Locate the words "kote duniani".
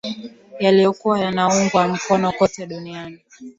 2.31-3.19